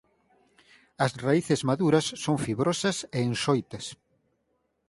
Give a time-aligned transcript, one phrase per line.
[1.05, 3.85] As raíces maduras son fibrosas e enxoitas.